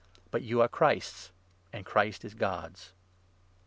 But 0.31 0.41
you 0.41 0.61
are 0.61 0.67
Christ's 0.67 1.31
and 1.71 1.85
Christ 1.85 2.25
is 2.25 2.33
God's. 2.33 2.93